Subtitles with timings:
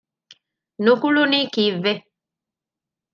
[0.83, 1.93] ނުކުޅުނީ ކީއްވެ؟